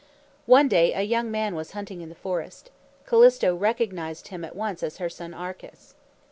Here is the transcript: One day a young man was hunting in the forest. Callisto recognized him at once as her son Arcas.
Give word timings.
One 0.47 0.67
day 0.67 0.93
a 0.95 1.03
young 1.03 1.29
man 1.29 1.53
was 1.53 1.73
hunting 1.73 2.01
in 2.01 2.09
the 2.09 2.15
forest. 2.15 2.71
Callisto 3.05 3.55
recognized 3.55 4.29
him 4.29 4.43
at 4.43 4.55
once 4.55 4.81
as 4.81 4.97
her 4.97 5.09
son 5.11 5.31
Arcas. 5.31 5.93